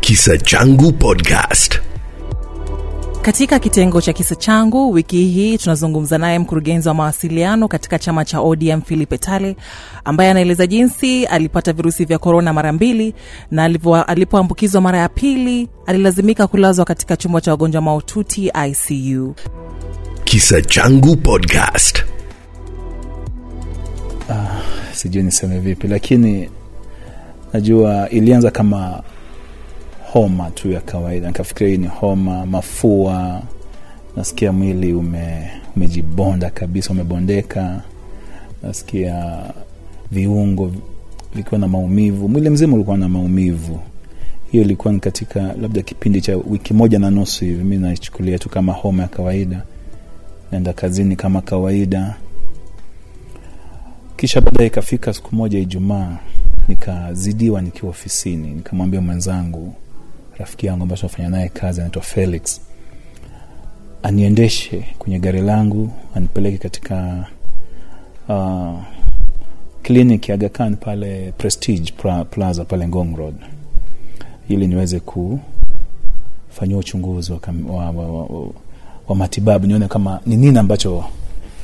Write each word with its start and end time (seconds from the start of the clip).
Kisa 0.00 0.38
Changu 0.38 0.92
Podcast. 0.92 1.80
Katika 3.22 3.58
kitengo 3.58 4.00
cha 4.00 4.12
kisa 4.12 4.34
changu 4.34 4.90
wiki 4.92 5.24
hii 5.24 5.58
tunazungumza 5.58 6.18
naye 6.18 6.38
mkurugenzi 6.38 6.88
wa 6.88 6.94
mawasiliano 6.94 7.68
katika 7.68 7.98
chama 7.98 8.24
cha 8.24 8.40
ODM 8.40 8.80
Philip 8.82 9.12
Etale 9.12 9.56
ambaye 10.04 10.30
anaeleza 10.30 10.66
jinsi 10.66 11.26
alipata 11.26 11.72
virusi 11.72 12.04
vya 12.04 12.18
korona 12.18 12.52
mara 12.52 12.72
mbili 12.72 13.14
na 13.50 13.64
alipoambukizwa 14.06 14.80
mara 14.80 14.98
ya 14.98 15.08
pili 15.08 15.68
alilazimika 15.86 16.46
kulazwa 16.46 16.84
katika 16.84 17.16
chumba 17.16 17.40
cha 17.40 17.50
wagonjwa 17.50 17.82
mahututi 17.82 18.52
ICU. 18.68 19.34
Kisa 20.24 20.62
Changu 20.62 21.16
Podcast. 21.16 22.04
sijui 24.92 25.22
niseme 25.22 25.58
vipi 25.58 25.88
lakini 25.88 26.50
najua 27.52 28.08
ilianza 28.10 28.50
kama 28.50 29.02
homa 30.12 30.50
tu 30.50 30.70
ya 30.72 30.80
kawaida. 30.80 31.26
Nikafikiria 31.26 31.72
hii 31.72 31.78
ni 31.78 31.86
homa 31.86 32.46
mafua 32.46 33.42
nasikia 34.16 34.52
mwili 34.52 34.92
ume, 34.92 35.50
umejibonda 35.76 36.50
kabisa 36.50 36.90
umebondeka. 36.90 37.82
Nasikia 38.62 39.42
viungo 40.12 40.72
vikiwa 41.34 41.58
na 41.60 41.68
maumivu. 41.68 42.28
Mwili 42.28 42.50
mzima 42.50 42.74
ulikuwa 42.74 42.96
na 42.96 43.08
maumivu. 43.08 43.80
Hiyo 44.52 44.64
ilikuwa 44.64 44.94
ni 44.94 45.00
katika 45.00 45.40
labda 45.62 45.82
kipindi 45.82 46.20
cha 46.20 46.36
wiki 46.36 46.74
moja 46.74 46.98
na 46.98 47.10
nusu 47.10 47.44
hivi. 47.44 47.64
Mi 47.64 47.76
naichukulia 47.76 48.38
tu 48.38 48.48
kama 48.48 48.72
homa 48.72 49.02
ya 49.02 49.08
kawaida. 49.08 49.62
Naenda 50.52 50.72
kazini 50.72 51.16
kama 51.16 51.40
kawaida. 51.40 52.14
Kisha 54.16 54.40
baadaye 54.40 54.66
ikafika 54.66 55.12
siku 55.12 55.34
moja 55.36 55.58
ijumaa 55.58 56.18
nikazidiwa 56.70 57.62
nikiwa 57.62 57.90
ofisini. 57.90 58.48
Nikamwambia 58.50 59.00
mwenzangu 59.00 59.74
rafiki 60.38 60.66
yangu 60.66 60.82
ambaye 60.82 60.96
tunafanya 61.00 61.28
naye 61.28 61.48
kazi 61.48 61.80
anaitwa 61.80 62.02
felix 62.02 62.60
aniendeshe 64.02 64.84
kwenye 64.98 65.18
gari 65.18 65.40
langu 65.40 65.90
anipeleke 66.14 66.58
katika 66.58 67.26
uh, 68.28 68.80
clinic 69.82 70.28
ya 70.28 70.34
Aga 70.34 70.48
Khan 70.48 70.76
pale 70.76 71.32
prestige 71.38 71.92
plaza 72.30 72.64
pale 72.64 72.88
ngong 72.88 73.16
road 73.16 73.34
ili 74.48 74.66
niweze 74.66 75.00
kufanyiwa 75.00 76.80
uchunguzi 76.80 77.32
wa, 77.32 77.40
wa, 77.68 77.90
wa, 77.90 78.06
wa, 78.24 78.48
wa, 79.08 79.16
matibabu 79.16 79.66
nione 79.66 79.88
kama 79.88 80.20
ni 80.26 80.36
nini 80.36 80.58
ambacho 80.58 81.04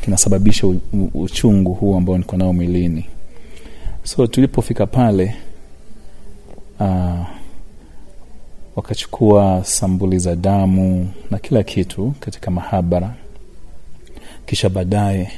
kinasababisha 0.05 0.67
uchungu 1.15 1.75
huu 1.75 1.97
ambao 1.97 2.19
niko 2.19 2.37
nao 2.37 2.53
mwilini 2.53 3.05
so 4.07 4.27
tulipofika 4.27 4.87
pale 4.87 5.35
uh, 6.81 7.27
wakachukua 8.77 9.65
sambuli 9.65 10.19
za 10.19 10.37
damu 10.37 11.09
na 11.31 11.39
kila 11.39 11.63
kitu 11.63 12.13
katika 12.21 12.51
mahabara. 12.51 13.15
Kisha 14.47 14.69
baadaye 14.69 15.33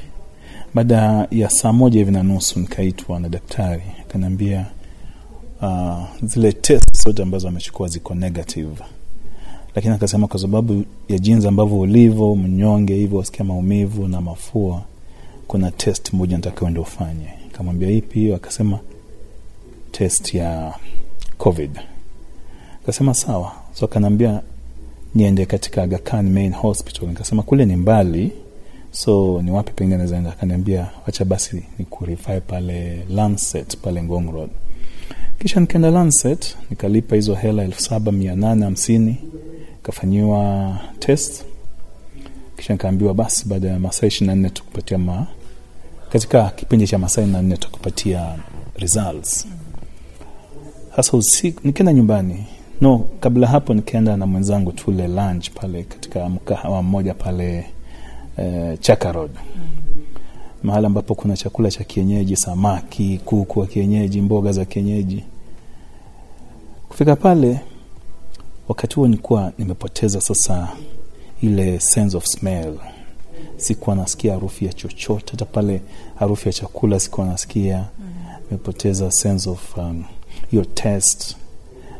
baada 0.75 1.29
ya 1.31 1.51
saa 1.51 1.73
moja 1.73 1.99
hivi 1.99 2.11
na 2.13 2.23
nusu 2.23 2.61
nikaitwa 2.61 3.21
na 3.21 3.29
daktari. 3.29 3.83
Akaniambia 4.01 4.67
uh, 5.63 6.03
zile 6.23 6.53
test 6.53 7.05
zote 7.05 7.23
ambazo 7.23 7.49
amechukua 7.49 7.89
ziko 7.89 8.15
negative. 8.15 8.77
Lakini 9.75 9.95
akasema 9.95 10.27
kwa 10.27 10.41
sababu 10.41 10.85
ya 11.09 11.19
jinsi 11.19 11.49
ambavyo 11.49 11.79
ulivyo 11.79 12.35
mnyonge 12.35 12.95
hivyo 12.95 13.19
wasikia 13.19 13.45
maumivu 13.45 14.09
na 14.09 14.21
mafua 14.21 14.83
kuna 15.47 15.71
test 15.71 16.13
moja 16.13 16.37
nitakiwa 16.37 16.71
ndio 16.71 16.83
ufanye 16.83 17.29
kamwambia 17.59 17.91
ipi? 17.91 18.33
Akasema 18.35 18.79
test 19.93 20.35
ya 20.35 20.75
covid. 21.39 21.71
Akasema 22.83 23.15
sawa. 23.15 23.53
So 23.75 23.85
akanaambia 23.85 24.41
niende 25.15 25.47
katika 25.47 25.83
Aga 25.83 26.23
main 26.23 26.53
hospital. 26.53 27.09
Nikasema 27.09 27.43
kule 27.43 27.65
ni 27.67 27.77
mbali 27.77 28.33
so 28.91 29.43
ni 29.43 29.51
wapi 29.51 29.73
pengine 29.73 29.97
naweza 29.97 30.17
enda? 30.17 30.31
Akaniambia 30.31 30.87
wacha 31.07 31.25
basi 31.25 31.63
ni 31.79 31.85
kurify 31.85 32.41
pale 32.47 33.05
Lancet 33.11 33.77
pale 33.77 34.03
Ngong 34.03 34.31
Road. 34.33 34.51
Kisha 35.39 35.61
nikaenda 35.61 35.91
Lancet 35.91 36.57
nikalipa 36.71 37.17
hizo 37.17 37.35
hela 37.35 37.63
elfu 37.65 37.81
saba 37.83 38.13
mia 38.13 38.37
nane 38.37 38.65
hamsini 38.65 39.17
kafanyiwa 39.83 40.79
test. 40.99 41.45
Kisha 42.57 42.73
nikaambiwa 42.75 43.15
basi 43.15 43.49
baada 43.49 43.69
ya 43.69 43.79
masaa 43.79 44.07
ishiri 44.07 44.27
na 44.27 44.35
nne 44.35 44.51
tukupatia 44.51 44.99
ma 44.99 45.27
katika 46.13 46.51
kipindi 46.51 46.87
cha 46.87 46.99
masaa 46.99 47.27
na 47.27 47.43
nne 47.43 47.57
tukupatia 47.57 48.39
results. 48.77 49.47
Sasa 50.97 51.17
usiku 51.17 51.61
nikienda 51.65 51.93
nyumbani 51.93 52.47
no 52.81 52.99
kabla 53.21 53.47
hapo 53.47 53.75
nikaenda 53.75 54.17
na 54.17 54.27
mwenzangu 54.27 54.73
tule 54.73 55.09
lunch 55.09 55.51
pale 55.51 55.83
katika 55.83 56.29
mkahawa 56.29 56.83
mmoja 56.83 57.15
pale 57.15 57.67
eh, 58.37 58.79
chaka 58.81 59.13
road. 59.13 59.31
Mahali 60.63 60.87
ambapo 60.87 61.15
kuna 61.15 61.37
chakula 61.37 61.71
cha 61.71 61.85
kienyeji 61.85 62.37
samaki 62.37 63.21
kuku 63.25 63.61
wa 63.61 63.67
kienyeji 63.67 64.21
mboga 64.23 64.53
za 64.53 64.65
kienyeji. 64.65 65.25
Kufika 66.89 67.17
pale 67.17 67.61
wakati 68.69 68.97
huo 68.97 69.07
nilikuwa 69.09 69.53
nimepoteza 69.59 70.21
sasa 70.21 70.69
ile 71.43 71.81
sense 71.81 72.17
of 72.17 72.25
smell 72.27 72.75
sikuwa 73.59 73.97
nasikia 73.97 74.33
harufu 74.35 74.65
ya 74.65 74.73
chochote. 74.73 75.31
Hata 75.31 75.45
pale 75.45 75.83
harufu 76.15 76.49
ya 76.49 76.53
chakula 76.53 77.01
sikuwa 77.01 77.27
nasikia. 77.27 77.85
Nimepoteza 78.51 79.11
sense 79.11 79.51
of 79.51 79.77
um, 79.79 80.05
hiyo 80.51 80.65
test 80.65 81.37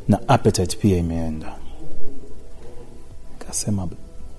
na 0.09 0.29
appetite 0.29 0.77
pia 0.77 0.97
imeenda. 0.97 1.55
Kasema 3.39 3.89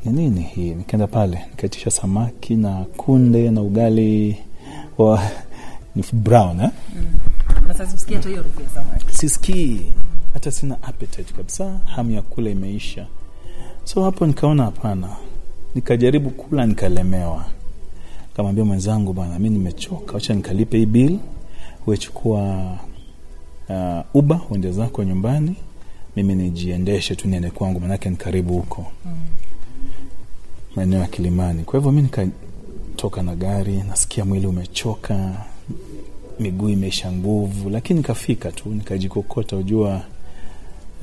ni 0.06 0.12
nini 0.12 0.41
hii? 0.41 0.74
Nikaenda 0.75 1.07
pale 1.07 1.46
nikaitisha 1.50 1.91
samaki 1.91 2.56
na 2.56 2.85
kunde 2.97 3.51
na 3.51 3.62
ugali 3.62 4.38
wa 4.97 5.24
ni 5.96 6.03
brown 6.13 6.59
eh? 6.59 6.69
Samaki. 8.75 9.16
sisikii. 9.16 9.81
Hata 10.34 10.51
sina 10.51 10.84
appetite 10.84 11.34
kabisa. 11.34 11.80
Hamu 11.86 12.12
ya 12.12 12.22
kula 12.22 12.50
imeisha. 12.50 13.07
So 13.84 14.03
hapo 14.03 14.25
nikaona 14.25 14.63
hapana 14.63 15.16
nikajaribu 15.75 16.30
kula 16.30 16.66
nikalemewa. 16.66 17.46
Kamwambia 18.35 18.66
mwenzangu 18.66 19.13
bana 19.13 19.40
mi 19.40 19.50
nimechoka 19.50 20.13
wacha 20.13 20.34
nikalipe 20.34 20.78
hii 20.78 20.85
bill. 20.85 21.19
Huechukua 21.85 22.72
uh, 23.69 24.00
uba 24.16 24.41
uende 24.50 24.72
zako 24.72 25.03
nyumbani. 25.03 25.56
Mimi 26.16 26.35
nijiendeshe 26.35 27.16
tu 27.16 27.28
niende 27.28 27.50
kwangu 27.50 27.80
manake 27.80 28.09
ni 28.09 28.16
karibu 28.16 28.53
huko. 28.53 28.85
Maeneo 30.75 31.00
ya 31.00 31.07
kilimani. 31.07 31.63
Kwa 31.63 31.80
hivyo 31.80 31.91
mi 31.91 32.01
nikatoka 32.01 33.24
na 33.24 33.36
gari 33.36 33.84
nasikia 33.90 34.25
mwili 34.25 34.47
umechoka 34.47 35.46
miguu 36.40 36.69
imeisha 36.69 37.12
nguvu 37.12 37.69
lakini 37.69 37.97
nikafika 38.00 38.51
tu 38.51 38.69
nikajikokota. 38.69 39.57
Ujua 39.57 40.01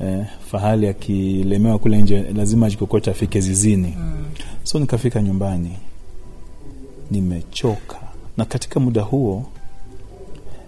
eh, 0.01 0.25
fahali 0.51 0.87
akilemewa 0.87 1.79
kule 1.79 2.01
nje 2.01 2.21
lazima 2.35 2.65
ajikokota 2.67 3.11
afike 3.11 3.41
zizini. 3.41 3.93
Mm. 3.97 4.06
So 4.67 4.79
nikafika 4.79 5.21
nyumbani 5.21 5.77
nimechoka. 7.11 7.99
Na 8.37 8.45
katika 8.45 8.79
muda 8.79 9.01
huo 9.01 9.45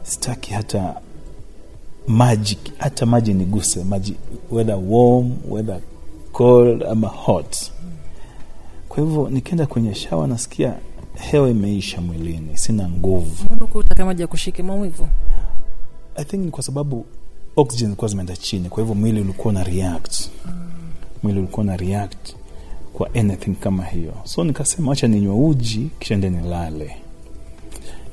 sitaki 0.04 0.54
hata 0.54 1.02
maji 2.08 2.58
hata 2.78 3.06
maji 3.06 3.34
niguse. 3.34 3.84
Maji 3.84 4.16
whether 4.52 4.76
warm 4.88 5.32
whether 5.50 5.80
cold 6.32 6.84
ama 6.84 7.08
hot. 7.08 7.72
Kwa 8.90 9.04
hivyo 9.04 9.30
nikienda 9.30 9.66
kwenye 9.66 9.96
shawa 9.96 10.28
nasikia 10.28 10.76
hewa 11.16 11.50
imeisha 11.50 12.02
mwilini. 12.02 12.58
Sina 12.58 12.90
nguvu. 12.90 13.46
Maji 14.06 14.22
ya 14.22 14.28
kushike 14.28 14.64
maumivu? 14.64 15.08
i 16.16 16.26
think 16.26 16.46
ni 16.46 16.52
kwa 16.52 16.64
sababu 16.64 17.06
oxygen 17.56 17.88
ilikuwa 17.88 18.10
zimeenda 18.10 18.36
chini. 18.38 18.70
Kwa 18.70 18.80
hivyo 18.84 18.96
mwili 18.96 19.22
ulikuwa 19.22 19.54
na 19.54 19.64
react. 19.64 20.30
Mwili 21.24 21.40
ulikuwa 21.40 21.66
na 21.66 21.78
react 21.78 22.39
kwa 22.94 23.14
anything 23.16 23.52
kama 23.56 23.86
hiyo. 23.86 24.14
So 24.24 24.44
nikasema 24.44 24.90
wacha 24.90 25.08
ninywe 25.08 25.34
uji 25.34 25.90
kisha 26.00 26.16
nde 26.16 26.30
nilale. 26.30 26.96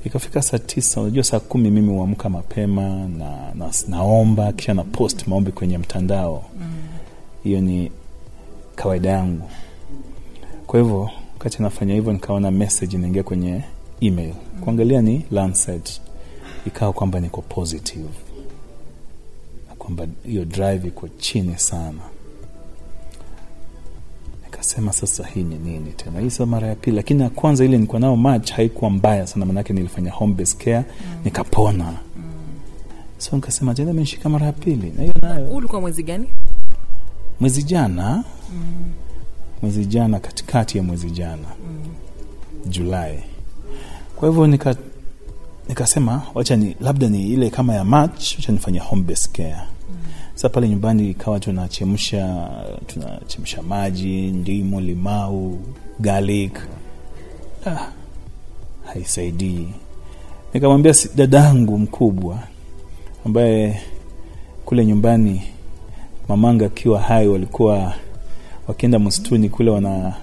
Ikafika 0.05 0.43
saa 0.43 0.59
tisa 0.59 1.01
unajua 1.01 1.25
saa 1.25 1.41
kumi 1.41 1.71
mimi 1.71 1.89
huamka 1.93 2.29
mapema 2.29 2.89
na, 3.09 3.55
na 3.55 3.71
naomba 3.89 4.53
kisha 4.53 4.75
na 4.75 4.85
post 4.85 5.27
maombi 5.27 5.53
kwenye 5.53 5.79
mtandao. 5.79 6.45
Hiyo 7.45 7.61
ni 7.61 7.91
kawaida 8.77 9.11
yangu. 9.11 9.51
Kwa 10.67 10.81
hivyo 10.81 11.11
wakati 11.39 11.63
nafanya 11.63 11.95
hivyo 11.95 12.13
nikaona 12.13 12.51
message 12.51 12.97
inaingia 12.97 13.23
kwenye 13.23 13.63
email. 14.01 14.35
Kuangalia 14.61 15.03
ni 15.03 15.25
Lancet. 15.31 16.01
Ikawa 16.67 16.93
kwamba 16.93 17.21
niko 17.21 17.43
positive. 17.43 18.09
Na 19.69 19.75
kwamba 19.75 20.07
hiyo 20.27 20.45
drive 20.45 20.89
iko 20.89 21.09
chini 21.09 21.59
sana 21.59 21.99
nikasema 24.67 24.93
sasa 24.93 25.27
hii 25.27 25.43
ni 25.43 25.55
nini 25.59 25.93
tena? 25.93 26.21
Hii 26.21 26.31
sasa 26.31 26.47
mara 26.47 26.69
ya 26.69 26.75
pili 26.75 26.97
lakini 26.97 27.23
ya 27.23 27.31
kwanza 27.31 27.65
ile 27.65 27.77
nilikuwa 27.77 28.01
nao 28.01 28.17
match 28.17 28.53
haikuwa 28.53 28.91
mbaya 28.91 29.27
sana 29.27 29.47
manake 29.47 29.73
nilifanya 29.73 30.11
home 30.11 30.35
based 30.35 30.59
care 30.65 30.85
nikapona. 31.25 31.93
So 33.19 33.37
nikasema 33.37 33.75
tena 33.75 33.91
imenishika 33.91 34.29
mara 34.29 34.47
ya 34.47 34.53
pili? 34.53 34.93
Na 34.97 35.03
hiyo 35.03 35.15
nayo. 35.23 35.51
Ulikuwa 35.51 35.81
mwezi 35.81 36.03
gani? 36.03 36.27
Mwezi 37.41 37.63
jana. 37.63 38.25
Mwezi 39.63 39.87
jana 39.87 40.21
katikati 40.21 40.79
ya 40.79 40.85
mwezi 40.85 41.11
jana. 41.11 41.49
Julai 42.69 43.23
kwa 44.17 44.29
hivyo 44.29 44.47
nika 44.47 44.77
nikasema 45.69 46.23
wacha 46.35 46.57
ni 46.57 46.77
labda 46.81 47.09
ni 47.09 47.27
ile 47.29 47.51
kama 47.51 47.75
ya 47.75 47.85
march 47.85 48.35
wacha 48.37 48.53
nifanye 48.53 48.79
home 48.79 49.03
based 49.03 49.33
care 49.33 49.57
sasa 50.37 50.49
pale 50.49 50.69
nyumbani 50.69 51.11
ikawa 51.11 51.41
tunachemsha 51.41 52.49
tunachemsha 52.87 53.63
maji 53.63 54.27
ndimu 54.27 54.81
limau 54.81 55.59
garlic. 56.01 56.59
Ah, 57.67 57.89
haisaidii. 58.85 59.69
Nikamwambia 60.55 60.95
dadangu 61.15 61.79
mkubwa 61.79 62.39
ambaye 63.27 63.81
kule 64.65 64.87
nyumbani 64.87 65.43
mamanga 66.29 66.67
akiwa 66.67 67.01
hai 67.01 67.29
walikuwa 67.29 67.95
wakienda 68.69 68.99
msituni 68.99 69.49
kule 69.49 69.71
wana 69.71 70.15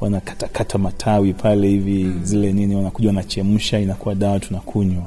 wanakatakata 0.00 0.78
matawi 0.78 1.34
pale 1.34 1.68
hivi 1.68 2.12
zile 2.22 2.52
nini 2.52 2.76
wanakuja 2.76 3.08
wanachemsha 3.08 3.78
inakuwa 3.80 4.14
dawa 4.14 4.40
tunakunywa 4.40 5.02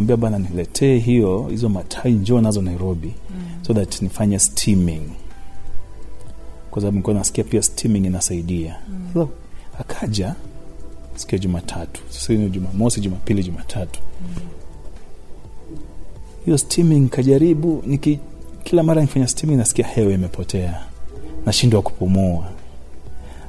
nikamwambia 0.00 0.16
bana 0.16 0.38
niletee 0.38 0.98
hiyo 0.98 1.46
hizo 1.50 1.68
matai, 1.68 2.12
njoo 2.12 2.40
nazo 2.40 2.62
nairobi 2.62 3.14
mm. 3.30 3.64
so 3.66 3.74
that 3.74 4.02
nifanye 4.02 4.38
steaming 4.38 5.02
kwa 6.70 6.82
sababu 6.82 6.92
nilikuwa 6.94 7.14
nasikia 7.14 7.44
pia 7.44 7.62
steaming 7.62 8.06
inasaidia 8.06 8.76
mm. 8.88 9.10
so, 9.14 9.28
akaja 9.80 10.34
siku 11.14 11.38
jumatatu 11.38 12.00
sasa 12.08 12.34
jumamosi 12.34 13.00
jumapili 13.00 13.44
jumatatu 13.44 14.00
hiyo 16.44 16.58
steaming 16.58 17.08
kajaribu 17.08 17.82
niki 17.86 18.20
kila 18.64 18.82
mara 18.82 19.02
nifanya 19.02 19.28
steaming 19.28 19.56
nasikia 19.56 19.86
hewa 19.86 20.12
imepotea 20.12 20.84
nashindwa 21.46 21.82
kupumua 21.82 22.50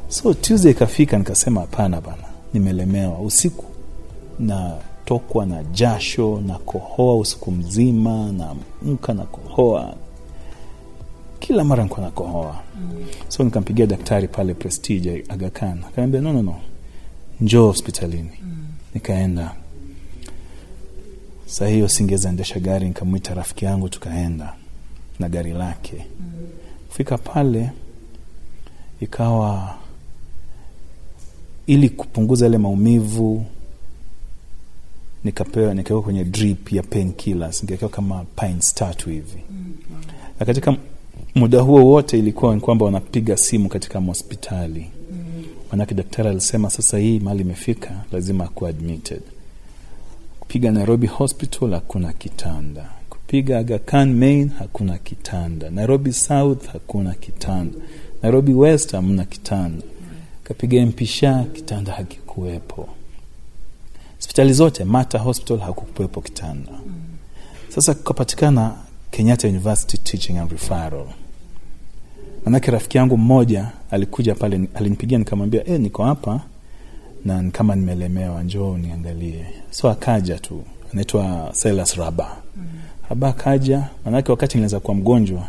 so 0.07 0.33
tuesday 0.33 0.71
ikafika 0.71 1.17
nikasema 1.17 1.61
hapana 1.61 2.01
bana 2.01 2.23
nimelemewa 2.53 3.19
usiku 3.19 3.65
natokwa 5.09 5.45
na 5.45 5.63
jasho 5.63 6.41
na 6.47 6.59
kohoa 6.59 7.15
usiku 7.17 7.51
mzima 7.51 8.31
naamka 8.31 9.13
na 9.13 9.23
kohoa 9.23 9.95
kila 11.39 11.63
mara 11.63 11.83
nikuwa 11.83 12.01
na 12.05 12.11
kohoa 12.11 12.61
mm. 12.75 13.05
so 13.27 13.43
nikampigia 13.43 13.85
daktari 13.85 14.27
pale 14.27 14.53
prestige 14.53 15.23
agakan. 15.29 15.83
Akaambia 15.87 16.21
no, 16.21 16.33
no, 16.33 16.41
no. 16.41 16.55
Njoo 17.41 17.67
hospitalini. 17.67 18.31
Mm. 18.43 18.65
nikaenda. 18.93 19.55
Saa 21.45 21.67
hiyo 21.67 21.89
singeweza 21.89 22.29
endesha 22.29 22.59
gari 22.59 22.87
nikamwita 22.87 23.33
rafiki 23.33 23.65
yangu 23.65 23.89
tukaenda 23.89 24.53
na 25.19 25.29
gari 25.29 25.53
lake. 25.53 26.05
Mm. 26.19 26.47
fika 26.89 27.17
pale 27.17 27.71
ikawa 28.99 29.75
ili 31.67 31.89
kupunguza 31.89 32.45
yale 32.45 32.57
maumivu 32.57 33.45
nikapewa 35.25 35.73
nikawekwa 35.73 36.01
kwenye 36.03 36.23
drip 36.23 36.71
ya 36.71 36.83
painkillers 36.83 37.61
nikawekewa 37.63 37.91
kama 37.91 38.23
pints 38.23 38.73
tatu 38.73 39.09
hivi. 39.09 39.39
Na 40.39 40.45
katika 40.45 40.75
muda 41.35 41.61
huo 41.61 41.85
wote 41.85 42.19
ilikuwa 42.19 42.55
ni 42.55 42.61
kwamba 42.61 42.85
wanapiga 42.85 43.37
simu 43.37 43.69
katika 43.69 43.99
hospitali 43.99 44.89
manake 45.71 45.95
daktari 45.95 46.29
alisema 46.29 46.69
sasa 46.69 46.97
hii 46.97 47.19
mali 47.19 47.41
imefika 47.41 47.91
lazima 48.11 48.43
akuwa 48.43 48.69
admitted. 48.69 49.21
Kupiga 50.39 50.71
nairobi 50.71 51.07
hospital 51.07 51.71
hakuna 51.71 52.13
kitanda. 52.13 52.89
Kupiga 53.09 53.57
Aga 53.59 54.05
main 54.05 54.49
hakuna 54.49 54.97
kitanda. 54.97 55.69
Nairobi 55.69 56.13
south 56.13 56.67
hakuna 56.67 57.13
kitanda. 57.13 57.77
Nairobi 58.23 58.53
west 58.53 58.91
hamna 58.91 59.25
kitanda. 59.25 59.83
Kapiga 60.43 60.85
mpisha 60.85 61.43
kitanda 61.53 61.91
hakikuwepo 61.93 62.89
hospitali 64.25 64.53
zote 64.53 64.83
mata 64.83 65.19
hospital 65.19 65.57
hakukuwepo 65.59 66.21
kitanda. 66.21 66.71
Sasa 67.69 67.93
kukapatikana 67.93 68.75
kenyatta 69.11 69.47
university 69.47 69.97
teaching 69.97 70.37
and 70.37 70.51
referral. 70.51 71.05
Manake 72.45 72.71
rafiki 72.71 72.97
yangu 72.97 73.17
mmoja 73.17 73.71
alikuja 73.91 74.35
pale 74.35 74.67
alinipigia 74.73 75.17
nikamwambia 75.17 75.65
e, 75.67 75.77
niko 75.77 76.03
hapa 76.03 76.41
na 77.25 77.51
kama 77.51 77.75
nimelemewa 77.75 78.43
njoo 78.43 78.77
niangalie. 78.77 79.45
So 79.71 79.89
akaja 79.89 80.39
tu 80.39 80.63
anaitwa 80.93 81.49
silas 81.53 81.95
raba. 81.95 82.37
Raba 83.09 83.27
akaja 83.27 83.89
manake 84.05 84.31
wakati 84.31 84.57
nilianza 84.57 84.79
kuwa 84.79 84.95
mgonjwa 84.97 85.47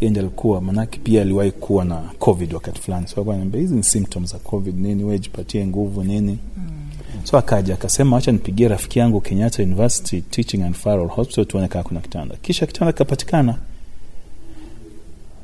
yeye 0.00 0.10
ndiye 0.10 0.26
alikuwa 0.26 0.60
manake 0.60 0.98
pia 0.98 1.22
aliwahi 1.22 1.50
kuwa 1.50 1.84
na 1.84 1.96
covid 2.18 2.52
wakati 2.54 2.80
fulani. 2.80 3.08
So 3.08 3.34
hizi 3.52 3.74
ni 3.74 3.82
symptoms 3.82 4.32
za 4.32 4.38
covid 4.38 4.78
nini 4.78 5.04
wewe 5.04 5.18
jipatie 5.18 5.66
nguvu 5.66 6.04
nini? 6.04 6.38
mm. 6.56 6.85
So 7.26 7.38
akaja 7.38 7.74
akasema 7.74 8.16
acha 8.16 8.32
nipigie 8.32 8.68
rafiki 8.68 8.98
yangu 8.98 9.20
kenyatta 9.20 9.62
university 9.62 10.20
teaching 10.20 10.62
and 10.62 10.74
referral 10.74 11.08
hospital 11.08 11.44
tuone 11.46 11.68
kaa 11.68 11.82
kuna 11.82 12.00
kitanda. 12.00 12.36
Kisha 12.36 12.66
kitanda 12.66 12.92
kikapatikana. 12.92 13.58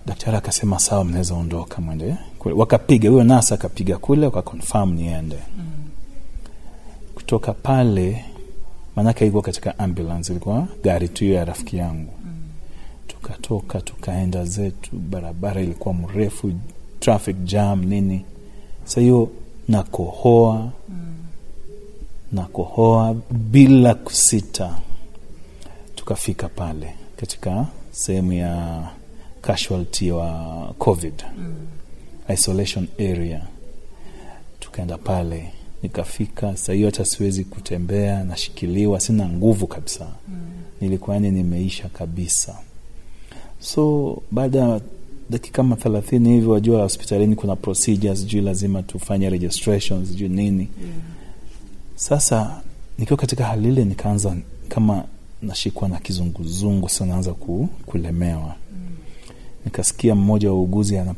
Daktari 0.07 0.37
akasema 0.37 0.79
sawa 0.79 1.05
mnaweza 1.05 1.35
ondoka 1.35 1.81
mwende. 1.81 2.15
Wakapiga 2.57 3.11
huyo 3.11 3.25
nasa 3.25 3.55
akapiga 3.55 3.99
kule 3.99 4.27
wakakonfirm 4.27 4.93
niende. 4.95 5.37
Mm. 5.59 5.65
kutoka 7.15 7.53
pale 7.53 8.25
maanake 8.97 9.25
ilikuwa 9.25 9.43
katika 9.43 9.79
ambulance 9.79 10.33
ilikuwa 10.33 10.67
gari 10.85 11.09
tu 11.09 11.25
ya 11.25 11.45
rafiki 11.45 11.77
yangu. 11.77 12.13
Mm. 12.25 12.33
tukatoka 13.07 13.81
tukaenda 13.81 14.45
zetu 14.45 14.97
barabara 14.97 15.61
ilikuwa 15.61 15.95
mrefu 15.95 16.53
traffic 17.01 17.37
jam 17.45 17.85
nini. 17.85 18.25
Sa 18.85 19.01
hiyo 19.01 19.29
nakohoa. 19.69 20.57
Mm. 20.89 21.02
Nakohoa 22.33 23.17
bila 23.31 23.95
kusita 23.95 24.79
tukafika 25.95 26.49
pale 26.49 26.95
katika 27.17 27.67
sehemu 27.91 28.33
ya 28.33 28.83
casualty 29.41 30.11
wa 30.11 30.75
covid 30.79 31.25
mm. 31.39 31.55
isolation 32.35 32.89
area 32.99 33.47
tukaenda 34.61 34.99
pale 34.99 35.53
nikafika 35.83 36.57
saa 36.57 36.73
hiyo 36.73 36.87
hata 36.87 37.05
siwezi 37.05 37.45
kutembea 37.45 38.25
nashikiliwa 38.25 39.01
sina 39.01 39.29
nguvu 39.29 39.67
kabisa 39.67 40.07
mm. 40.29 40.35
nilikuwa 40.81 41.17
yani 41.17 41.31
nimeisha 41.31 41.89
kabisa 41.89 42.59
so 43.61 44.17
baada 44.31 44.59
ya 44.59 44.81
dakika 45.31 45.57
kama 45.57 45.77
thelathini 45.77 46.33
hivi 46.33 46.47
wajua 46.47 46.83
hospitalini 46.83 47.37
kuna 47.37 47.57
procedures 47.57 48.21
sijui 48.21 48.41
lazima 48.41 48.83
tufanye 48.83 49.31
registration 49.31 50.07
sijui 50.07 50.29
nini 50.29 50.69
mm. 50.83 50.93
Sasa 52.03 52.61
nikiwa 52.99 53.17
katika 53.17 53.45
hali 53.45 53.69
ile 53.69 53.85
nikaanza 53.85 54.37
kama 54.69 55.05
nashikwa 55.43 55.89
na 55.89 55.99
kizunguzungu 55.99 56.89
sasa 56.89 57.07
naanza 57.07 57.33
ku, 57.33 57.69
kulemewa. 57.87 58.55
Nikasikia 59.65 60.15
mmoja 60.15 60.53
wa 60.53 60.61
uguzi 60.63 60.99
ana 60.99 61.15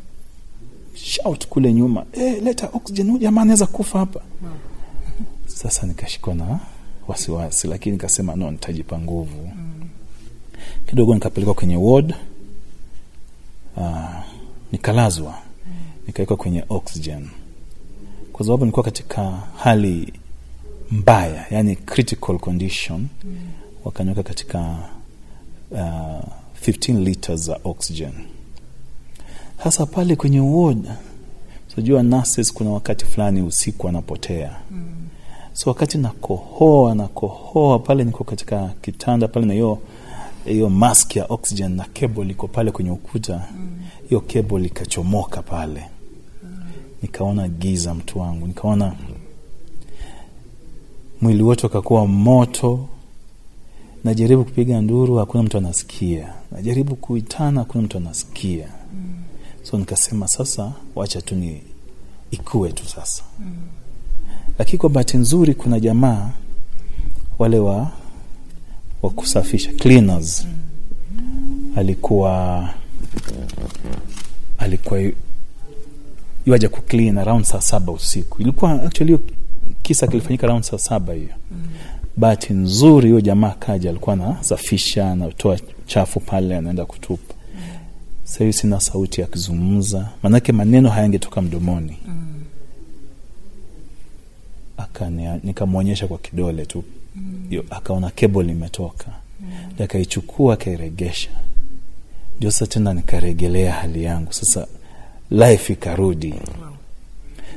shout 0.93 1.47
kule 1.47 1.73
nyuma 1.73 2.05
eh, 2.13 2.43
leta 2.43 2.69
oxygen 2.73 3.07
huyu 3.07 3.19
jamaa 3.21 3.41
anaweza 3.41 3.65
kufa 3.65 3.99
hapa. 3.99 4.21
Sasa 5.45 5.87
nikashikwa 5.87 6.35
na 6.35 6.59
wasiwasi 7.07 7.67
lakini 7.67 7.95
nikasema 7.95 8.35
no 8.35 8.51
nitajipa 8.51 8.99
nguvu. 8.99 9.49
Kidogo 10.87 11.13
nikapelekwa 11.13 11.53
kwenye 11.53 11.75
ward 11.77 12.15
uh, 13.77 14.09
nikalazwa. 14.71 15.35
Nikawekwa 16.07 16.37
kwenye 16.37 16.63
oxygen. 16.69 17.29
Kwa 18.33 18.45
sababu 18.45 18.65
nilikuwa 18.65 18.83
katika 18.83 19.29
hali 19.57 20.13
mbaya 20.91 21.45
yani 21.51 21.75
critical 21.75 22.37
condition 22.39 23.07
wakaniweka 23.85 24.23
katika 24.23 24.77
uh, 25.71 25.79
15 26.67 27.03
liters 27.03 27.41
za 27.41 27.59
oxygen 27.63 28.11
hasa 29.57 29.85
pale 29.85 30.15
kwenye 30.15 30.39
ward 30.39 30.91
sijua 31.75 32.03
nurses 32.03 32.53
kuna 32.53 32.69
wakati 32.69 33.05
fulani 33.05 33.41
usiku 33.41 33.87
anapotea 33.89 34.55
mm. 34.71 35.07
so 35.53 35.69
wakati 35.69 35.97
nakohoa 35.97 36.95
nakohoa 36.95 37.79
pale 37.79 38.03
niko 38.03 38.23
katika 38.23 38.73
kitanda 38.81 39.27
pale 39.27 39.45
na 39.45 39.53
hiyo 39.53 39.79
hiyo 40.45 40.69
mask 40.69 41.15
ya 41.15 41.25
oxygen 41.29 41.71
na 41.75 41.83
cable 41.93 42.29
iko 42.31 42.47
pale 42.47 42.71
kwenye 42.71 42.91
ukuta 42.91 43.47
hiyo 44.09 44.21
mm. 44.21 44.27
cable 44.33 44.65
ikachomoka 44.65 45.41
pale 45.41 45.83
mm. 46.43 46.63
nikaona 47.01 47.47
giza 47.47 47.93
mtu 47.93 48.19
wangu 48.19 48.47
nikaona 48.47 48.95
mwili 51.21 51.43
wote 51.43 51.67
ukakuwa 51.67 52.07
moto 52.07 52.87
najaribu 54.03 54.43
kupiga 54.45 54.81
nduru 54.81 55.15
hakuna 55.15 55.43
mtu 55.43 55.57
anasikia 55.57 56.33
najaribu 56.51 56.95
kuitana 56.95 57.59
hakuna 57.59 57.83
mtu 57.83 57.97
anasikia 57.97 58.67
mm. 58.93 59.13
so 59.63 59.77
nikasema 59.77 60.27
sasa 60.27 60.71
wacha 60.95 61.21
tu 61.21 61.35
ni 61.35 61.61
ikue 62.31 62.71
tu 62.71 62.87
sasa 62.87 63.23
mm. 63.39 63.55
lakini 64.59 64.77
kwa 64.77 64.89
bahati 64.89 65.17
nzuri 65.17 65.53
kuna 65.53 65.79
jamaa 65.79 66.29
wale 67.39 67.59
wa 67.59 67.91
wa 69.01 69.09
kusafisha 69.09 69.71
cleaners 69.73 70.47
alikuwa 71.75 72.69
alikuwa 74.57 74.99
yu- 74.99 75.15
yuaja 76.45 76.69
kuclean 76.69 77.17
around 77.17 77.45
saa 77.45 77.61
saba 77.61 77.91
usiku 77.91 78.41
ilikuwa 78.41 78.83
actually 78.83 79.19
kisa 79.81 80.07
kilifanyika 80.07 80.47
raund 80.47 80.63
saa 80.63 80.77
saba 80.77 81.13
hiyo. 81.13 81.29
Bahati 82.17 82.53
nzuri 82.53 83.09
huyo 83.09 83.21
jamaa 83.21 83.49
kaja 83.51 83.89
alikuwa 83.89 84.13
anasafisha 84.13 85.11
anatoa 85.11 85.59
chafu 85.85 86.19
pale 86.19 86.55
anaenda 86.57 86.85
kutupa. 86.85 87.33
Mm. 87.55 87.61
sahivi 88.23 88.53
sina 88.53 88.79
sauti 88.81 89.21
ya 89.21 89.27
kuzungumza 89.27 90.09
maanake 90.23 90.51
maneno 90.51 90.89
hayangetoka 90.89 91.41
mdomoni. 91.41 91.97
Akania- 94.77 95.39
nikamwonyesha 95.43 96.07
kwa 96.07 96.17
kidole 96.17 96.65
tu. 96.65 96.83
Mm. 97.15 97.61
akaona 97.69 98.09
cable 98.09 98.51
imetoka. 98.51 99.05
Akaichukua 99.79 100.53
akairegesha. 100.53 101.29
Ndio 102.37 102.51
sasa 102.51 102.67
tena 102.67 102.93
nikaregelea 102.93 103.73
hali 103.73 104.03
yangu. 104.03 104.33
Sasa 104.33 104.67
life 105.31 105.73
ikarudi 105.73 106.33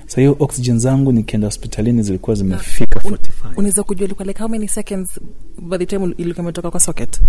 sa 0.08 0.20
hiyo 0.20 0.36
oxygen 0.38 0.78
zangu 0.78 1.12
nikienda 1.12 1.46
hospitalini 1.46 2.02
zilikuwa 2.02 2.36
zimefika 2.36 3.00
45 3.00 3.18
unaweza 3.56 3.82
kujua 3.82 4.04
ilikuwa 4.04 4.26
like 4.26 4.38
how 4.38 4.48
many 4.48 4.68
seconds 4.68 5.20
by 5.62 5.78
the 5.78 5.86
time 5.86 6.14
ilikuwa 6.18 6.42
imetoka 6.44 6.70
kwa 6.70 6.80
socket? 6.80 7.20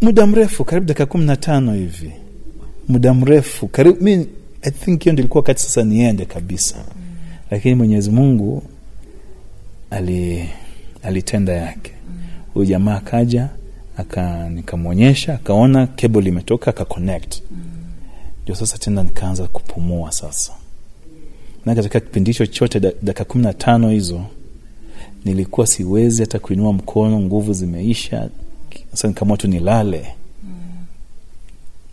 Muda 0.00 0.26
mrefu 0.26 0.64
karibu 0.64 0.86
dakika 0.86 1.06
kumi 1.06 1.24
na 1.24 1.36
tano 1.36 1.74
hivi. 1.74 2.12
Muda 2.88 3.14
mrefu. 3.14 3.68
Karibu 3.68 4.04
mi 4.04 4.26
i 4.62 4.70
think 4.70 5.02
hiyo 5.02 5.12
ndio 5.12 5.22
ilikuwa 5.22 5.40
wakati 5.40 5.62
sasa 5.62 5.84
niende 5.84 6.24
kabisa. 6.24 6.76
Mm. 6.76 7.02
lakini 7.50 7.74
mwenyezi 7.74 8.10
mungu 8.10 8.62
ali 9.90 10.48
alitenda 11.02 11.52
yake. 11.52 11.92
Huyu 12.54 12.66
jamaa 12.66 12.96
akaja 12.96 13.48
aka 13.96 14.48
nikamwonyesha 14.48 15.34
akaona 15.34 15.86
cable 15.86 16.28
imetoka 16.28 16.70
akaconnect 16.70 17.42
ndio 18.42 18.54
sasa 18.54 18.78
tena 18.78 19.02
nikaanza 19.02 19.46
kupumua 19.46 20.12
sasa 20.12 20.52
na 21.66 21.74
katika 21.74 22.00
kipindi 22.00 22.30
hicho 22.30 22.46
chote 22.46 22.80
dakika 22.80 23.24
kumi 23.24 23.44
na 23.44 23.52
tano 23.52 23.90
hizo 23.90 24.24
nilikuwa 25.24 25.66
siwezi 25.66 26.22
hata 26.22 26.38
kuinua 26.38 26.72
mkono 26.72 27.20
nguvu 27.20 27.52
zimeisha 27.52 28.28
sasa 28.90 29.08
nikaamua 29.08 29.36
tu 29.36 29.48
nilale. 29.48 30.14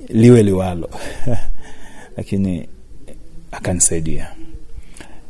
Liwe 0.10 0.44
liwalo. 0.44 0.90
Lakini 2.18 2.68
akanisaidia. 3.52 4.28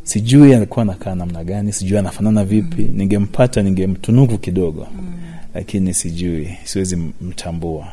Sijui 0.03 0.55
alikuwa 0.55 0.81
anakaa 0.81 1.15
namna 1.15 1.43
gani 1.43 1.73
sijui 1.73 1.97
anafanana 1.97 2.45
vipi 2.45 2.83
ningempata 2.83 3.61
ningemtunuku 3.61 4.37
kidogo. 4.37 4.87
Lakini 5.53 5.93
sijui 5.93 6.57
siwezi 6.63 6.95
mtambua. 7.21 7.87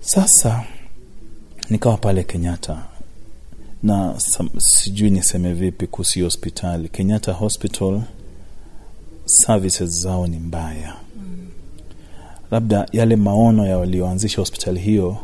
Sasa 0.00 0.64
nikawa 1.70 1.96
pale 1.96 2.22
kenyatta 2.22 2.82
na 3.86 4.14
sijui 4.58 5.10
niseme 5.10 5.52
vipi 5.54 5.86
kuhusu 5.86 6.24
hospitali. 6.24 6.88
Kenyatta 6.88 7.32
hospital 7.32 8.00
services 9.24 10.00
zao 10.00 10.26
ni 10.26 10.38
mbaya. 10.38 10.96
Labda 12.50 12.86
yale 12.92 13.16
maono 13.16 13.66
ya 13.66 13.78
walioanzisha 13.78 14.36
hospitali 14.40 14.80
hiyo 14.80 15.16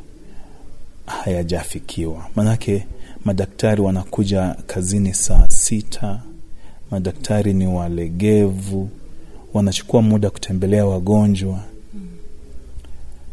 hayajafikiwa. 1.07 2.27
Manake 2.37 2.87
madaktari 3.25 3.81
wanakuja 3.83 4.57
kazini 4.67 5.15
saa 5.15 5.49
sita 5.49 6.21
madaktari 6.91 7.53
ni 7.55 7.67
walegevu 7.67 8.89
wanachukua 9.55 10.03
muda 10.03 10.31
kutembelea 10.31 10.87
wagonjwa. 10.87 11.61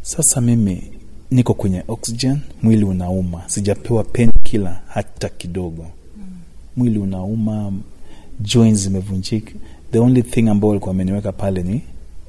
Sasa 0.02 0.40
mimi 0.40 0.92
niko 1.30 1.54
kwenye 1.54 1.84
oxygen 1.88 2.38
mwili 2.62 2.84
unauma. 2.84 3.42
Sijapewa 3.46 4.04
pen 4.04 4.29
kila 4.50 4.80
hata 4.88 5.28
kidogo. 5.28 5.86
Mwili 6.76 6.98
unauma 6.98 7.72
joints 8.40 8.80
zimevunjika. 8.80 9.52
The 9.92 9.98
only 9.98 10.22
thing 10.22 10.48
ambao 10.48 10.70
alikuwa 10.70 10.90
ameniweka 10.94 11.32
pale 11.32 11.62
ni 11.62 11.80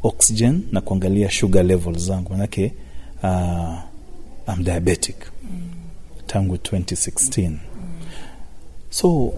oxygen 0.04 0.62
na 0.72 0.82
kuangalia 0.82 1.32
sugar 1.32 1.66
level 1.66 1.98
zangu. 1.98 2.30
Manake 2.30 2.74
uh, 3.24 3.78
I'm 4.54 4.64
diabetic. 4.64 5.16
Tangu 6.28 6.56
2016 6.56 7.52
so 8.90 9.34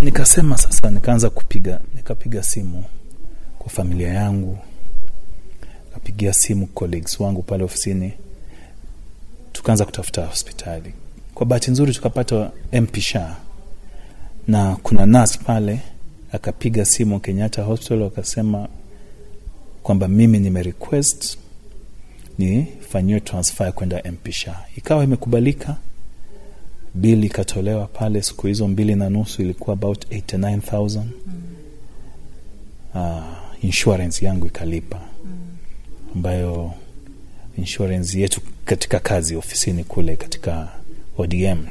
nikasema 0.00 0.58
sasa 0.58 0.90
nikaanza 0.90 1.30
kupiga 1.30 1.80
nikapiga 1.94 2.42
simu 2.42 2.84
kwa 3.58 3.70
familia 3.70 4.08
yangu. 4.08 4.58
Nikapigia 5.88 6.32
simu 6.32 6.66
colleagues 6.66 7.20
wangu 7.20 7.42
pale 7.42 7.64
ofisini. 7.64 8.12
Tukaanza 9.52 9.84
kutafuta 9.84 10.26
hospitali 10.26 10.94
kwa 11.34 11.46
bahati 11.46 11.70
nzuri 11.70 11.92
tukapata 11.92 12.50
mpisha 12.72 13.36
na 14.48 14.76
kuna 14.76 15.06
nas 15.06 15.38
pale 15.38 15.80
akapiga 16.32 16.84
simu 16.84 17.20
kenyatta 17.20 17.62
hospital 17.62 18.02
wakasema 18.02 18.68
kwamba 19.82 20.08
mimi 20.08 20.38
nimerequest 20.38 21.38
nifanyiwe 22.38 23.20
transfer 23.20 23.72
kwenda 23.72 24.02
mpisha 24.12 24.56
ikawa 24.76 25.04
imekubalika 25.04 25.76
bili 26.94 27.26
ikatolewa 27.26 27.86
pale 27.86 28.22
siku 28.22 28.46
hizo 28.46 28.68
mbili 28.68 28.94
na 28.94 29.10
nusu 29.10 29.42
ilikuwa 29.42 29.72
about 29.74 30.04
89000 30.12 31.02
uh, 32.94 33.22
insurance 33.62 34.26
yangu 34.26 34.46
ikalipa. 34.46 35.00
Ambayo 36.14 36.72
insurance 37.58 38.20
yetu 38.20 38.40
katika 38.64 38.98
kazi 38.98 39.36
ofisini 39.36 39.84
kule 39.84 40.16
katika 40.16 40.68
odm 41.18 41.66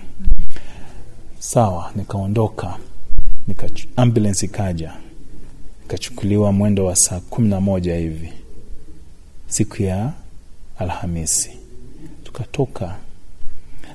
sawa 1.39 1.91
nikaondoka 1.95 2.77
nika 3.47 3.69
ambulance 3.95 4.45
ikaja 4.45 4.93
ikachukuliwa 5.85 6.51
mwendo 6.51 6.85
wa 6.85 6.95
saa 6.95 7.19
kumi 7.19 7.49
na 7.49 7.61
moja 7.61 7.95
hivi 7.95 8.33
siku 9.47 9.83
ya 9.83 10.11
alhamisi. 10.79 11.49
Tukatoka. 12.23 12.95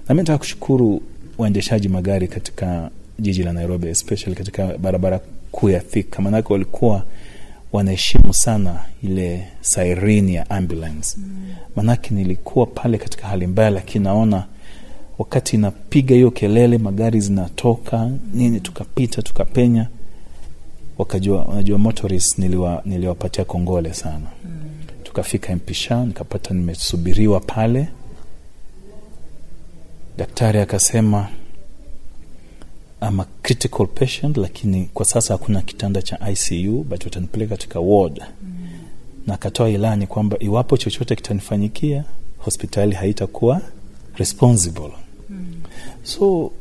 Nami 0.08 0.20
nataka 0.20 0.38
kushukuru 0.38 1.02
waendeshaji 1.38 1.88
magari 1.88 2.28
katika 2.28 2.90
jiji 3.18 3.42
la 3.42 3.52
nairobi 3.52 3.88
especially 3.88 4.36
katika 4.36 4.66
barabara 4.78 5.20
kuu 5.52 5.68
ya 5.70 5.80
thika. 5.80 6.22
Maanake 6.22 6.52
walikuwa 6.52 7.04
wanaheshimu 7.72 8.34
sana 8.34 8.84
ile 9.02 9.48
sairini 9.60 10.34
ya 10.34 10.50
ambulance. 10.50 11.16
Maanake 11.76 12.14
nilikuwa 12.14 12.66
pale 12.66 12.98
katika 12.98 13.26
hali 13.26 13.46
mbaya 13.46 13.70
lakini 13.70 14.04
naona 14.04 14.44
wakati 15.18 15.56
inapiga 15.56 16.14
hiyo 16.14 16.30
kelele 16.30 16.78
magari 16.78 17.20
zinatoka 17.20 18.10
nini 18.34 18.60
tukapita 18.60 19.22
tukapenya 19.22 19.88
wakajua 20.98 21.44
unajua 21.46 21.78
motorist 21.78 22.38
niliwa, 22.38 22.82
niliwapatia 22.84 23.44
kongole 23.44 23.94
sana 23.94 24.26
mm. 24.44 24.50
tukafika 25.02 25.56
mpisha 25.56 26.04
nikapata 26.04 26.54
nimesubiriwa 26.54 27.40
pale 27.40 27.88
daktari 30.16 30.58
akasema 30.60 31.28
ama 33.00 33.26
critical 33.42 33.86
patient 33.86 34.36
lakini 34.36 34.84
kwa 34.94 35.04
sasa 35.04 35.34
hakuna 35.34 35.62
kitanda 35.62 36.02
cha 36.02 36.30
icu 36.30 36.84
but 36.88 37.04
watanipeleka 37.04 37.56
katika 37.56 37.80
ward 37.80 38.22
mm. 38.42 38.68
na 39.26 39.34
akatoa 39.34 39.70
ilani 39.70 40.06
kwamba 40.06 40.36
iwapo 40.40 40.76
chochote 40.76 41.16
kitanifanyikia 41.16 42.04
hospitali 42.38 42.94
haitakuwa 42.94 43.60
responsible. 44.16 44.92
So 46.08 46.52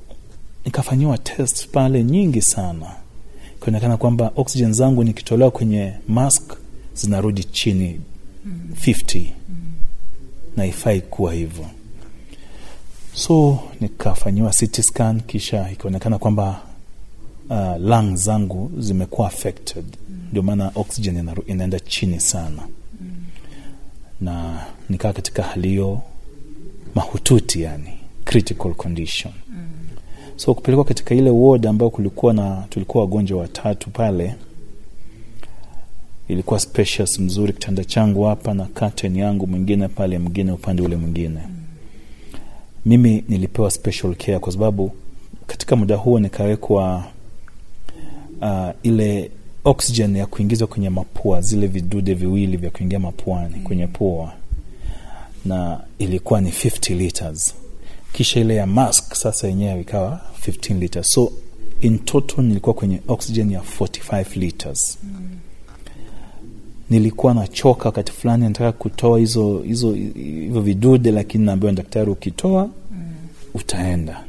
nikafanyiwa 0.66 1.18
test 1.18 1.68
pale 1.70 2.04
nyingi 2.04 2.42
sana 2.42 2.96
ikionekana 3.62 3.98
kwamba 3.98 4.32
oxygen 4.36 4.74
zangu 4.74 5.04
nikitolewa 5.04 5.51
kwenye 5.51 5.94
mask 6.08 6.54
zinarudi 6.94 7.44
chini 7.44 8.01
mm. 8.46 8.70
50 8.82 9.20
mm. 9.50 9.56
na 10.58 10.66
ifai 10.66 11.01
kuwa 11.01 11.34
hivyo 11.34 11.66
so 13.13 13.60
nikafanyiwa 13.82 14.50
CT 14.51 14.82
scan 14.82 15.22
kisha 15.22 15.72
ikaonekana 15.72 16.18
kwamba 16.18 16.62
uh, 17.50 17.77
lung 17.80 18.16
zangu 18.16 18.72
zimekuwa 18.80 19.27
affected 19.27 19.86
ndio 20.32 20.44
maana 20.44 20.72
oxygen 20.75 21.18
ina, 21.18 21.36
inaenda 21.48 21.80
chini 21.80 22.20
sana 22.20 22.62
mm. 23.01 23.25
na 24.22 24.66
nikaa 24.89 25.13
katika 25.13 25.44
hali 25.44 25.68
hiyo 25.70 26.01
mahututi 26.96 27.62
yani 27.62 27.97
critical 28.28 28.74
condition 28.74 29.34
mm. 29.50 29.68
so 30.36 30.54
kupelekwa 30.54 30.86
katika 30.86 31.16
ile 31.16 31.30
ward 31.30 31.66
ambayo 31.66 31.90
kulikuwa 31.90 32.34
na 32.34 32.64
tulikuwa 32.70 33.04
wagonjwa 33.04 33.40
watatu 33.40 33.90
pale 33.90 34.36
ilikuwa 36.28 36.60
spacious 36.60 37.20
mzuri 37.20 37.54
kitanda 37.54 37.84
changu 37.84 38.24
hapa 38.24 38.54
na 38.54 38.66
curtain 38.66 39.16
yangu 39.16 39.48
mwingine 39.48 39.88
pale 39.88 40.20
mwingine 40.20 40.52
upande 40.52 40.82
ule 40.82 40.96
mwingine 40.96 41.40
mm. 41.48 41.56
mimi 42.86 43.24
nilipewa 43.30 43.72
special 43.72 44.16
care 44.16 44.40
kwa 44.40 44.52
sababu 44.52 44.92
katika 45.48 45.76
muda 45.76 45.96
huo 45.96 46.20
nikawekwa 46.20 47.04
uh, 48.42 48.70
ile 48.84 49.32
oxygen 49.66 50.16
ya 50.16 50.26
kuingizwa 50.26 50.68
kwenye 50.68 50.90
mapua 50.90 51.42
zile 51.42 51.68
vidude 51.68 52.14
viwili 52.14 52.58
vya 52.58 52.70
kuingia 52.70 53.00
mapuani 53.00 53.56
mm. 53.56 53.64
kwenye 53.64 53.88
pua 53.88 54.34
na 55.46 55.80
ilikuwa 56.00 56.42
ni 56.42 56.50
50 56.50 56.98
liters 56.98 57.56
kisha 58.14 58.40
ile 58.40 58.56
ya 58.56 58.68
mask 58.68 59.14
sasa 59.16 59.48
yenyewe 59.48 59.82
ikawa 59.82 60.22
15 60.48 60.80
liters 60.80 61.08
so 61.12 61.32
in 61.82 62.00
total 62.00 62.46
nilikuwa 62.46 62.74
kwenye 62.74 63.02
oxygen 63.08 63.52
ya 63.52 63.62
45 63.80 64.40
liters 64.40 64.98
mm. 65.04 65.30
nilikuwa 66.90 67.34
nachoka 67.34 67.86
wakati 67.86 68.12
fulani 68.12 68.44
nataka 68.44 68.72
kutoa 68.72 69.20
hizo 69.20 69.60
hizo 69.60 69.94
hivyo 69.94 70.62
vidude 70.62 71.12
lakini 71.12 71.46
naambiwa 71.46 71.72
daktari 71.72 72.12
ukitoa 72.12 72.66
mm. 72.92 73.14
utaenda 73.54 74.24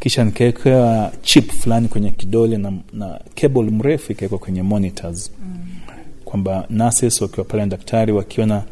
kisha 0.00 0.24
nikawekewa 0.24 1.12
chip 1.22 1.50
fulani 1.50 1.88
kwenye 1.88 2.10
kidole 2.10 2.56
na, 2.58 2.72
na 2.92 3.20
cable 3.34 3.62
mrefu 3.62 4.12
ikawekwa 4.12 4.38
kwenye 4.38 4.62
monitors 4.62 5.30
mm. 5.42 5.56
kwamba 6.24 6.66
nurses 6.70 7.20
wakiwa 7.20 7.44
pale 7.44 7.66
daktari 7.66 8.12
wakiona 8.12 8.62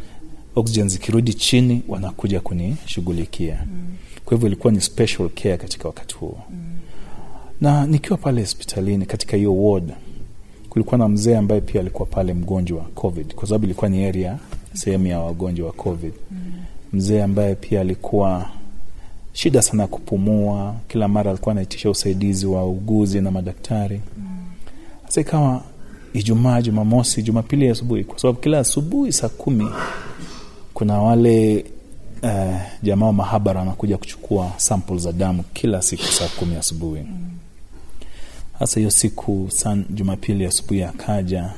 oxygen 0.56 0.88
zikirudi 0.88 1.34
chini 1.34 1.82
wanakuja 1.88 2.40
kunishughulikia 2.40 3.58
mm. 3.66 3.94
kwa 4.25 4.34
hivyo 4.37 4.46
ilikuwa 4.46 4.73
ni 4.73 4.80
special 4.80 5.28
care 5.28 5.56
katika 5.56 5.88
wakati 5.88 6.14
huo 6.14 6.38
mm. 6.50 6.56
na 7.61 7.87
nikiwa 7.87 8.18
pale 8.18 8.40
hospitalini 8.40 9.06
katika 9.06 9.37
hiyo 9.37 9.56
ward 9.64 9.92
kulikuwa 10.70 10.99
na 10.99 11.08
mzee 11.08 11.37
ambaye 11.37 11.61
pia 11.61 11.80
alikuwa 11.80 12.06
pale 12.06 12.34
mgonjwa 12.34 12.78
wa 12.78 12.84
covid 12.84 13.34
kwa 13.34 13.49
sababu 13.49 13.64
ilikuwa 13.64 13.90
ni 13.90 14.04
area 14.04 14.38
sehemu 14.75 15.06
ya 15.06 15.20
wagonjwa 15.20 15.66
wa 15.66 15.73
covid 15.73 16.12
mm. 16.30 16.38
mzee 16.92 17.23
ambaye 17.23 17.54
pia 17.54 17.80
alikuwa 17.80 18.49
shida 19.32 19.62
sana 19.62 19.82
ya 19.82 19.88
kupumua 19.88 20.75
kila 20.88 21.08
mara 21.08 21.30
alikuwa 21.30 21.52
anaitisha 21.52 21.90
usaidizi 21.90 22.46
wa 22.46 22.66
uguzi 22.66 23.20
na 23.20 23.30
madaktari 23.30 24.00
sasa 25.06 25.20
mm. 25.20 25.26
ikawa 25.26 25.62
ijumaa 26.12 26.62
jumamosi 26.62 27.23
jumapili 27.23 27.68
asubuhi 27.68 28.04
kwa 28.04 28.18
sababu 28.18 28.38
kila 28.40 28.58
asubuhi 28.58 29.12
saa 29.12 29.28
kumi 29.28 29.66
kuna 30.74 31.02
wale 31.02 31.64
uh, 32.22 32.56
jamaa 32.82 33.06
wa 33.06 33.12
mahabara 33.12 33.60
wanakuja 33.60 33.98
kuchukua 33.98 34.52
sample 34.56 34.98
za 34.98 35.12
damu 35.12 35.42
kila 35.52 35.82
siku 35.82 36.04
saa 36.04 36.28
kumi 36.28 36.56
asubuhi. 36.56 37.02
Hasa 38.58 38.80
hiyo 38.80 38.90
siku 38.90 39.46
san 39.50 39.84
jumapili 39.90 40.46
asubuhi 40.46 40.82
akaja 40.82 41.50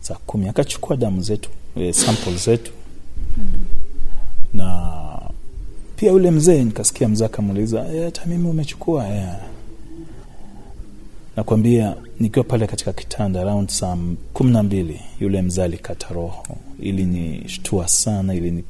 saa 0.00 0.16
kumi. 0.26 0.48
Akachukua 0.48 0.96
damu 0.96 1.22
zetu 1.22 1.50
e, 1.76 1.92
sample 1.92 2.36
zetu. 2.36 2.72
Na 4.54 4.92
pia 5.96 6.10
yule 6.12 6.30
mzee 6.30 6.64
nikasikia 6.64 7.08
mzee 7.08 7.24
akamuuliza 7.24 7.84
hata 8.04 8.26
mimi 8.26 8.48
umechukua 8.48 9.06
yeah. 9.08 9.40
Nakwambia 11.36 11.96
nikiwa 12.20 12.44
pale 12.44 12.66
katika 12.66 12.92
kitanda 12.92 13.40
around 13.40 13.68
saa 13.68 13.96
kumi 14.32 14.50
na 14.52 14.62
mbili 14.62 15.00
yule 15.20 15.42
mzali 15.42 15.78
kata 15.78 16.08
roho. 16.14 16.46
Ili 16.80 17.04
ni 17.04 17.48
shtua 17.48 17.88
sana 17.88 18.34
ili 18.34 18.50
ni 18.50 18.64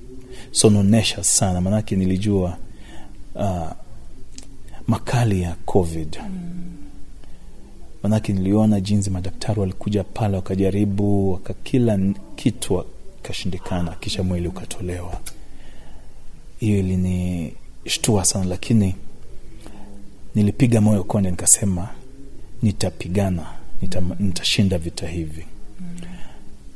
sononesha 0.51 1.25
sana. 1.25 1.61
Maanake 1.61 1.97
nilijua 1.97 2.57
uh, 3.35 3.71
makali 4.87 5.43
ya 5.43 5.57
covid. 5.67 6.17
Maanake 8.03 8.33
niliona 8.33 8.81
jinsi 8.81 9.11
madaktari 9.11 9.61
walikuja 9.61 10.05
pale 10.05 10.37
wakajaribu 10.37 11.33
waka 11.33 11.55
kitu 12.37 12.85
kashindikana, 13.23 13.91
kisha 14.01 14.23
mwili 14.23 14.49
ukatolewa. 14.49 15.21
Hiyo 16.61 16.79
ilinishtua 16.79 18.25
sana 18.25 18.45
lakini 18.45 18.95
nilipiga 20.35 20.81
moyo 20.81 21.05
konde 21.05 21.31
nikasema 21.31 21.89
nitapigana 22.63 23.47
nita, 23.83 24.03
nitashinda 24.19 24.79
vita 24.79 25.07
hivi. 25.09 25.47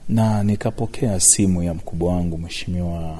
Na 0.08 0.44
nikapokea 0.44 1.20
simu 1.20 1.62
ya 1.62 1.74
mkubwa 1.74 2.12
wangu 2.16 2.38
mweshimiwa 2.38 3.18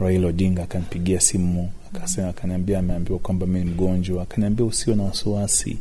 raila 0.00 0.26
odinga 0.28 0.62
akanipigia 0.62 1.20
simu 1.20 1.70
akasema 1.94 2.28
akaniambia 2.28 2.78
ameambiwa 2.78 3.18
kwamba 3.18 3.46
mi 3.46 3.58
ni 3.58 3.64
mgonjwa. 3.70 4.22
Akaniambia 4.22 4.66
usiwe 4.66 4.96
na 4.96 5.02
wasiwasi 5.02 5.78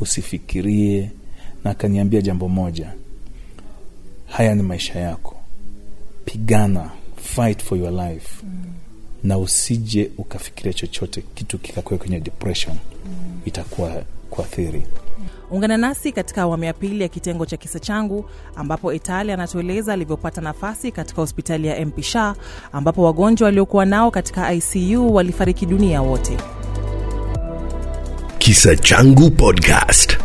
usifikirie. 0.00 1.10
Na 1.64 1.70
akaniambia 1.70 2.20
jambo 2.20 2.48
moja 2.48 2.92
haya 4.26 4.54
ni 4.54 4.62
maisha 4.62 4.98
yako. 5.00 5.36
Pigana 6.24 6.90
fight 7.16 7.62
for 7.64 7.78
your 7.78 7.92
life. 8.08 8.44
Na 9.22 9.38
usije 9.38 10.10
ukafikiria 10.18 10.72
chochote 10.72 11.22
kitu 11.34 11.58
kikakuwa 11.58 11.98
kwenye 11.98 12.20
depression 12.20 12.76
itakuwa 13.44 14.04
kuathiri 14.34 14.86
ungana 15.50 15.76
nasi 15.76 16.12
katika 16.12 16.42
awamu 16.42 16.64
ya 16.64 16.72
pili 16.72 17.02
ya 17.02 17.08
kitengo 17.08 17.46
cha 17.46 17.56
kisa 17.56 17.78
changu 17.80 18.24
ambapo 18.56 18.92
itali 18.92 19.32
anatueleza 19.32 19.92
alivyopata 19.92 20.40
nafasi 20.40 20.92
katika 20.92 21.20
hospitali 21.20 21.68
ya 21.68 21.86
mpisha 21.86 22.34
ambapo 22.72 23.02
wagonjwa 23.02 23.46
waliokuwa 23.46 23.84
nao 23.84 24.10
katika 24.10 24.52
icu 24.52 25.14
walifariki 25.14 25.66
dunia 25.66 26.02
wote 26.02 26.36
Kisa 28.38 28.76
Changu 28.76 29.30
Podcast. 29.30 30.18